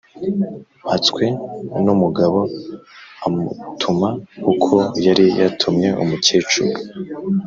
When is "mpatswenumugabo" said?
0.79-2.39